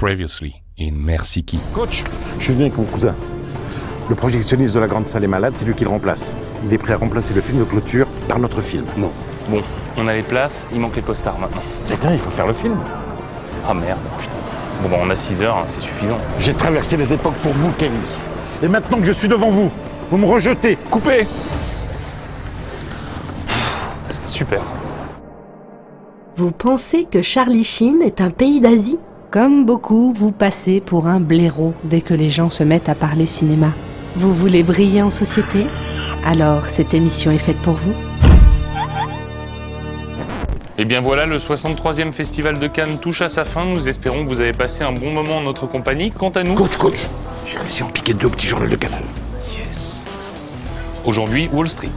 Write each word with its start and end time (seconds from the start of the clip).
Previously 0.00 0.54
in 0.78 0.92
Merci 0.94 1.44
qui. 1.44 1.58
Coach, 1.74 2.04
je 2.38 2.44
suis 2.44 2.52
venu 2.54 2.64
avec 2.64 2.78
mon 2.78 2.84
cousin. 2.84 3.14
Le 4.08 4.14
projectionniste 4.14 4.74
de 4.74 4.80
la 4.80 4.86
grande 4.86 5.06
salle 5.06 5.24
est 5.24 5.26
malade, 5.26 5.52
c'est 5.56 5.66
lui 5.66 5.74
qui 5.74 5.84
le 5.84 5.90
remplace. 5.90 6.38
Il 6.64 6.72
est 6.72 6.78
prêt 6.78 6.94
à 6.94 6.96
remplacer 6.96 7.34
le 7.34 7.42
film 7.42 7.58
de 7.58 7.64
clôture 7.64 8.06
par 8.26 8.38
notre 8.38 8.62
film. 8.62 8.86
Non. 8.96 9.10
Bon, 9.50 9.60
on 9.98 10.08
a 10.08 10.14
les 10.14 10.22
places, 10.22 10.66
il 10.72 10.80
manque 10.80 10.96
les 10.96 11.02
costards 11.02 11.38
maintenant. 11.38 11.60
Putain, 11.86 12.14
il 12.14 12.18
faut 12.18 12.30
faire 12.30 12.46
le 12.46 12.54
film. 12.54 12.78
Ah 13.68 13.74
merde, 13.74 13.98
putain. 14.18 14.38
Bon, 14.82 14.88
bah, 14.88 14.96
on 15.02 15.10
a 15.10 15.16
6 15.16 15.42
heures, 15.42 15.58
hein, 15.58 15.64
c'est 15.66 15.82
suffisant. 15.82 16.16
J'ai 16.38 16.54
traversé 16.54 16.96
les 16.96 17.12
époques 17.12 17.36
pour 17.42 17.52
vous, 17.52 17.70
Kelly. 17.72 17.92
Et 18.62 18.68
maintenant 18.68 19.00
que 19.00 19.04
je 19.04 19.12
suis 19.12 19.28
devant 19.28 19.50
vous, 19.50 19.70
vous 20.10 20.16
me 20.16 20.24
rejetez. 20.24 20.78
Coupez 20.90 21.26
C'était 24.08 24.28
super. 24.28 24.62
Vous 26.36 26.52
pensez 26.52 27.04
que 27.04 27.20
Charlie 27.20 27.64
Sheen 27.64 28.00
est 28.00 28.22
un 28.22 28.30
pays 28.30 28.62
d'Asie? 28.62 28.98
Comme 29.30 29.64
beaucoup, 29.64 30.12
vous 30.12 30.32
passez 30.32 30.80
pour 30.80 31.06
un 31.06 31.20
blaireau 31.20 31.72
dès 31.84 32.00
que 32.00 32.14
les 32.14 32.30
gens 32.30 32.50
se 32.50 32.64
mettent 32.64 32.88
à 32.88 32.96
parler 32.96 33.26
cinéma. 33.26 33.68
Vous 34.16 34.34
voulez 34.34 34.64
briller 34.64 35.02
en 35.02 35.10
société? 35.10 35.66
Alors 36.26 36.68
cette 36.68 36.94
émission 36.94 37.30
est 37.30 37.38
faite 37.38 37.58
pour 37.58 37.74
vous. 37.74 37.94
Et 40.76 40.82
Eh 40.82 40.84
bien 40.84 41.00
voilà, 41.00 41.26
le 41.26 41.36
63e 41.36 42.10
Festival 42.10 42.58
de 42.58 42.66
Cannes 42.66 42.98
touche 43.00 43.22
à 43.22 43.28
sa 43.28 43.44
fin. 43.44 43.64
Nous 43.66 43.86
espérons 43.86 44.24
que 44.24 44.28
vous 44.28 44.40
avez 44.40 44.52
passé 44.52 44.82
un 44.82 44.90
bon 44.90 45.12
moment 45.12 45.36
en 45.36 45.42
notre 45.42 45.66
compagnie. 45.66 46.10
Quant 46.10 46.30
à 46.30 46.42
nous... 46.42 46.54
Coach, 46.54 46.76
coach, 46.76 47.06
j'ai 47.46 47.58
réussi 47.58 47.84
à 47.84 47.86
en 47.86 47.90
piquer 47.90 48.14
deux 48.14 48.26
au 48.26 48.30
petit 48.30 48.48
journal 48.48 48.68
de 48.68 48.74
canal. 48.74 49.02
Yes. 49.56 50.06
Aujourd'hui, 51.04 51.48
Wall 51.52 51.70
Street. 51.70 51.88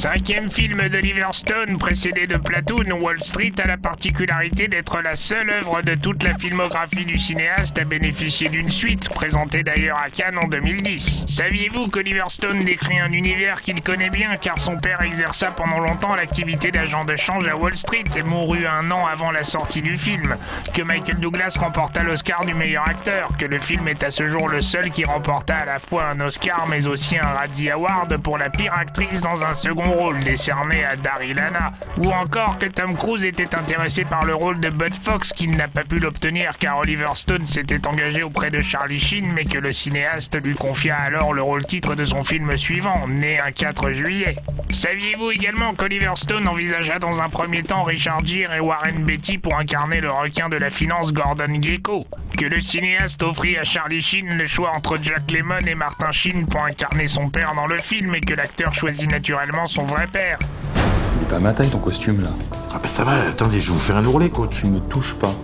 Cinquième 0.00 0.48
film 0.48 0.80
d'Oliver 0.88 1.30
Stone, 1.32 1.76
précédé 1.76 2.26
de 2.26 2.38
Platoon, 2.38 2.98
Wall 3.02 3.22
Street 3.22 3.52
a 3.62 3.68
la 3.68 3.76
particularité 3.76 4.66
d'être 4.66 5.02
la 5.02 5.14
seule 5.14 5.50
œuvre 5.50 5.82
de 5.82 5.94
toute 5.94 6.22
la 6.22 6.32
filmographie 6.32 7.04
du 7.04 7.20
cinéaste 7.20 7.78
à 7.78 7.84
bénéficier 7.84 8.48
d'une 8.48 8.70
suite, 8.70 9.10
présentée 9.10 9.62
d'ailleurs 9.62 9.98
à 10.02 10.08
Cannes 10.08 10.38
en 10.42 10.48
2010. 10.48 11.24
Saviez-vous 11.26 11.88
qu'Oliver 11.88 12.24
Stone 12.30 12.60
décrit 12.60 12.98
un 12.98 13.12
univers 13.12 13.60
qu'il 13.60 13.82
connaît 13.82 14.08
bien 14.08 14.32
car 14.40 14.58
son 14.58 14.78
père 14.78 15.02
exerça 15.02 15.50
pendant 15.50 15.80
longtemps 15.80 16.14
l'activité 16.14 16.70
d'agent 16.70 17.04
de 17.04 17.16
change 17.16 17.46
à 17.46 17.54
Wall 17.54 17.76
Street 17.76 18.04
et 18.16 18.22
mourut 18.22 18.66
un 18.66 18.90
an 18.90 19.04
avant 19.04 19.30
la 19.30 19.44
sortie 19.44 19.82
du 19.82 19.98
film 19.98 20.34
Que 20.72 20.80
Michael 20.80 21.18
Douglas 21.18 21.58
remporta 21.60 22.02
l'Oscar 22.04 22.46
du 22.46 22.54
meilleur 22.54 22.88
acteur, 22.88 23.28
que 23.36 23.44
le 23.44 23.58
film 23.58 23.86
est 23.86 24.02
à 24.02 24.10
ce 24.10 24.26
jour 24.26 24.48
le 24.48 24.62
seul 24.62 24.88
qui 24.88 25.04
remporta 25.04 25.58
à 25.58 25.64
la 25.66 25.78
fois 25.78 26.06
un 26.06 26.20
Oscar 26.20 26.66
mais 26.70 26.88
aussi 26.88 27.18
un 27.18 27.28
Razzie 27.28 27.68
Award 27.68 28.16
pour 28.22 28.38
la 28.38 28.48
pire 28.48 28.72
actrice 28.72 29.20
dans 29.20 29.44
un 29.44 29.52
second 29.52 29.89
rôle 29.90 30.20
décerné 30.20 30.84
à 30.84 30.94
Daryl 30.94 31.38
Hannah, 31.38 31.72
ou 31.98 32.10
encore 32.10 32.58
que 32.58 32.66
Tom 32.66 32.96
Cruise 32.96 33.24
était 33.24 33.54
intéressé 33.54 34.04
par 34.04 34.24
le 34.24 34.34
rôle 34.34 34.60
de 34.60 34.70
Bud 34.70 34.94
Fox 34.94 35.32
qu'il 35.32 35.50
n'a 35.56 35.68
pas 35.68 35.84
pu 35.84 35.96
l'obtenir 35.96 36.58
car 36.58 36.78
Oliver 36.78 37.14
Stone 37.14 37.44
s'était 37.44 37.86
engagé 37.86 38.22
auprès 38.22 38.50
de 38.50 38.58
Charlie 38.58 39.00
Sheen 39.00 39.32
mais 39.32 39.44
que 39.44 39.58
le 39.58 39.72
cinéaste 39.72 40.40
lui 40.44 40.54
confia 40.54 40.96
alors 40.96 41.32
le 41.32 41.42
rôle 41.42 41.64
titre 41.64 41.94
de 41.94 42.04
son 42.04 42.24
film 42.24 42.56
suivant, 42.56 43.08
né 43.08 43.38
un 43.40 43.52
4 43.52 43.92
juillet. 43.92 44.36
Saviez-vous 44.70 45.30
également 45.32 45.74
qu'Oliver 45.74 46.12
Stone 46.14 46.46
envisagea 46.46 46.98
dans 46.98 47.20
un 47.20 47.28
premier 47.28 47.62
temps 47.62 47.84
Richard 47.84 48.24
Gere 48.24 48.54
et 48.54 48.60
Warren 48.60 49.04
Beatty 49.04 49.38
pour 49.38 49.58
incarner 49.58 50.00
le 50.00 50.10
requin 50.10 50.48
de 50.48 50.56
la 50.56 50.70
finance 50.70 51.12
Gordon 51.12 51.60
Gekko 51.60 52.00
Que 52.38 52.46
le 52.46 52.60
cinéaste 52.60 53.22
offrit 53.22 53.56
à 53.58 53.64
Charlie 53.64 54.00
Sheen 54.00 54.36
le 54.36 54.46
choix 54.46 54.70
entre 54.74 54.96
Jack 55.02 55.30
Lemmon 55.30 55.66
et 55.66 55.74
Martin 55.74 56.12
Sheen 56.12 56.46
pour 56.46 56.64
incarner 56.64 57.08
son 57.08 57.28
père 57.30 57.54
dans 57.54 57.66
le 57.66 57.78
film 57.78 58.14
et 58.14 58.20
que 58.20 58.34
l'acteur 58.34 58.72
choisit 58.72 59.10
naturellement 59.10 59.66
son 59.66 59.79
vrai 59.84 60.06
père 60.06 60.38
Il 60.74 61.22
est 61.22 61.28
pas 61.28 61.36
à 61.36 61.40
ma 61.40 61.52
taille 61.52 61.68
ton 61.68 61.78
costume 61.78 62.22
là. 62.22 62.30
Ah 62.72 62.78
bah 62.82 62.88
ça 62.88 63.04
va, 63.04 63.12
attendez, 63.28 63.60
je 63.60 63.68
vais 63.68 63.72
vous 63.72 63.78
faire 63.78 63.96
un 63.96 64.04
ourlet, 64.04 64.30
coach. 64.30 64.60
Tu 64.60 64.66
me 64.66 64.80
touches 64.80 65.16
pas. 65.16 65.34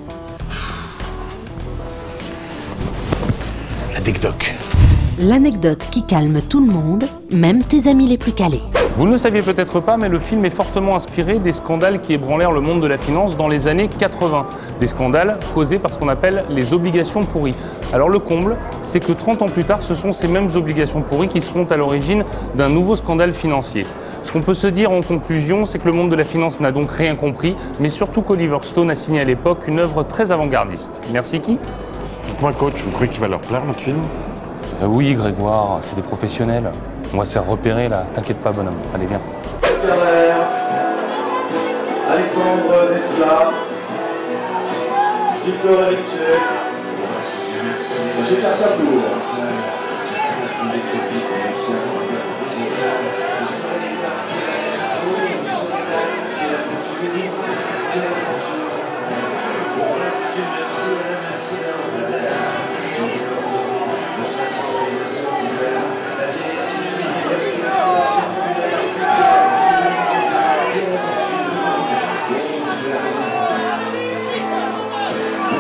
La 3.95 4.01
DECDOC. 4.01 4.55
L'anecdote 5.19 5.89
qui 5.91 6.05
calme 6.05 6.43
tout 6.43 6.61
le 6.61 6.71
monde, 6.71 7.05
même 7.33 7.65
tes 7.65 7.89
amis 7.89 8.07
les 8.07 8.19
plus 8.19 8.33
calés. 8.33 8.63
Vous 8.97 9.07
ne 9.07 9.13
le 9.13 9.19
saviez 9.19 9.43
peut-être 9.43 9.81
pas, 9.81 9.97
mais 9.97 10.09
le 10.09 10.19
film 10.19 10.45
est 10.45 10.51
fortement 10.51 10.97
inspiré 10.97 11.39
des 11.39 11.53
scandales 11.53 12.01
qui 12.01 12.15
ébranlèrent 12.15 12.53
le 12.53 12.63
monde 12.63 12.81
de 12.81 12.87
la 12.87 12.97
finance 12.97 13.37
dans 13.37 13.49
les 13.49 13.69
années 13.69 13.89
80. 13.89 14.47
Des 14.81 14.87
scandales 14.87 15.39
causés 15.55 15.79
par 15.79 15.93
ce 15.93 15.99
qu'on 15.99 16.09
appelle 16.09 16.45
les 16.49 16.73
obligations 16.73 17.23
pourries. 17.23 17.55
Alors 17.93 18.09
le 18.09 18.19
comble, 18.19 18.57
c'est 18.83 19.01
que 19.01 19.13
30 19.13 19.43
ans 19.43 19.49
plus 19.49 19.65
tard, 19.65 19.83
ce 19.83 19.95
sont 19.95 20.13
ces 20.13 20.29
mêmes 20.29 20.49
obligations 20.55 21.03
pourries 21.03 21.29
qui 21.29 21.43
seront 21.43 21.67
à 21.67 21.77
l'origine 21.77 22.25
d'un 22.55 22.69
nouveau 22.69 22.97
scandale 22.97 23.35
financier. 23.35 23.87
Ce 24.27 24.33
qu'on 24.33 24.43
peut 24.43 24.55
se 24.55 24.67
dire 24.67 24.91
en 24.91 25.03
conclusion, 25.03 25.65
c'est 25.67 25.79
que 25.79 25.87
le 25.87 25.93
monde 25.93 26.11
de 26.11 26.17
la 26.17 26.25
finance 26.25 26.59
n'a 26.59 26.73
donc 26.73 26.91
rien 26.91 27.15
compris, 27.15 27.55
mais 27.79 27.89
surtout 27.89 28.23
qu'Oliver 28.23 28.59
Stone 28.63 28.91
a 28.91 28.97
signé 28.97 29.21
à 29.21 29.25
l'époque 29.25 29.69
une 29.69 29.79
œuvre 29.79 30.03
très 30.03 30.33
avant-gardiste. 30.33 31.01
Merci 31.13 31.39
qui 31.39 31.61
Dites-moi, 32.27 32.53
coach, 32.55 32.83
vous 32.83 32.91
croyez 32.91 33.09
qu'il 33.13 33.21
va 33.21 33.29
leur 33.29 33.39
plaire, 33.39 33.65
notre 33.65 33.79
film? 33.79 34.01
Euh, 34.83 34.87
Oui, 34.87 35.15
Grégoire, 35.15 35.79
c'est 35.83 35.95
des 35.95 36.03
professionnels. 36.03 36.73
On 37.15 37.19
va 37.19 37.25
se 37.25 37.35
faire 37.35 37.47
repérer 37.47 37.89
là. 37.89 38.05
T'inquiète 38.15 38.39
pas, 38.39 38.51
bonhomme. 38.51 38.75
Allez, 38.93 39.07
viens. 39.07 39.21
Alexandre 42.11 42.89
Desla, 42.91 43.53
Victor 45.47 45.93
Gérard 48.29 48.59
Capour. 48.59 49.03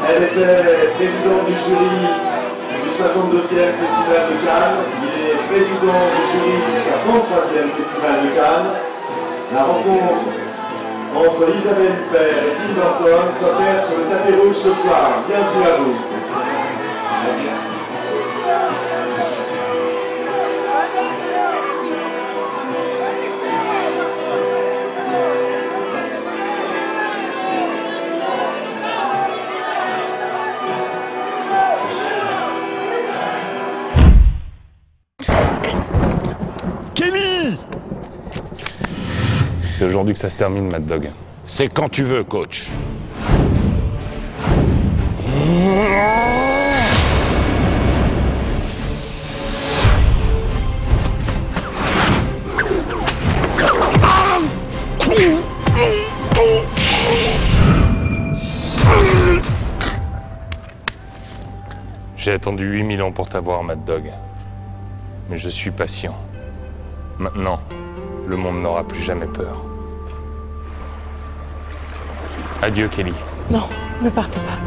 Elle 0.08 0.22
était 0.22 0.94
présidente 0.94 1.46
du 1.46 1.56
jury 1.66 1.98
du 2.70 2.90
62e 2.94 3.42
Festival 3.42 4.22
de 4.30 4.36
Cannes. 4.46 4.80
Il 5.02 5.10
est 5.30 5.40
président 5.50 6.00
du 6.14 6.22
jury 6.30 6.62
du 6.62 6.78
63e 6.94 7.74
Festival 7.74 8.16
de 8.22 8.30
Cannes. 8.38 8.70
La 9.52 9.62
rencontre 9.64 10.30
entre 11.16 11.42
Isabelle 11.58 11.98
Huppert 11.98 12.38
et 12.38 12.54
Tim 12.54 12.72
Burton 12.78 13.26
s'opère 13.40 13.80
sur 13.84 13.98
le 13.98 14.04
tapis 14.06 14.34
rouge 14.40 14.56
ce 14.56 14.72
soir. 14.82 15.06
Bienvenue 15.26 15.66
à 15.66 15.76
vous. 15.82 15.96
C'est 39.78 39.84
aujourd'hui 39.84 40.14
que 40.14 40.18
ça 40.18 40.30
se 40.30 40.36
termine, 40.36 40.70
Mad 40.70 40.86
Dog. 40.86 41.10
C'est 41.44 41.68
quand 41.68 41.90
tu 41.90 42.02
veux, 42.02 42.24
coach. 42.24 42.70
J'ai 62.16 62.32
attendu 62.32 62.64
8000 62.64 63.02
ans 63.02 63.12
pour 63.12 63.28
t'avoir, 63.28 63.62
Mad 63.62 63.84
Dog. 63.84 64.10
Mais 65.28 65.36
je 65.36 65.50
suis 65.50 65.70
patient. 65.70 66.14
Maintenant, 67.18 67.60
le 68.26 68.36
monde 68.36 68.62
n'aura 68.62 68.84
plus 68.84 69.00
jamais 69.00 69.26
peur. 69.26 69.56
Adieu, 72.62 72.88
Kelly. 72.88 73.14
Non, 73.50 73.62
ne 74.02 74.10
partez 74.10 74.40
pas. 74.40 74.58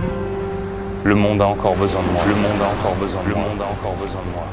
Le 1.04 1.16
monde 1.16 1.42
a 1.42 1.48
encore 1.48 1.76
besoin 1.76 2.02
de 2.02 2.12
moi. 2.12 2.22
Le 2.28 2.36
monde 2.36 2.62
a 2.62 2.80
encore 2.80 2.96
besoin 2.96 3.22
de 3.24 3.30
moi. 3.30 3.40
Le 3.44 3.50
monde 3.50 3.62
a 3.62 3.66
encore 3.66 3.96
besoin 3.96 4.22
de 4.22 4.32
moi. 4.34 4.46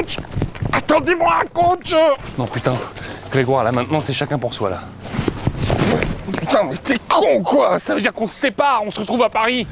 Coach. 0.00 0.16
Attendez-moi, 0.72 1.42
coach. 1.52 1.94
Non 2.38 2.46
putain, 2.46 2.74
Grégoire, 3.30 3.64
là 3.64 3.70
maintenant 3.70 4.00
c'est 4.00 4.14
chacun 4.14 4.38
pour 4.38 4.54
soi 4.54 4.70
là. 4.70 4.80
Putain, 6.32 6.62
mais 6.64 6.76
t'es 6.76 6.96
con, 7.08 7.42
quoi. 7.42 7.78
Ça 7.78 7.94
veut 7.94 8.00
dire 8.00 8.12
qu'on 8.12 8.26
se 8.26 8.34
sépare, 8.34 8.82
on 8.84 8.90
se 8.90 9.00
retrouve 9.00 9.22
à 9.22 9.28
Paris 9.28 9.66